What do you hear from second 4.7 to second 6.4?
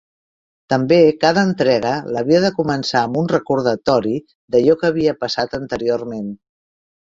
que havia passat anteriorment.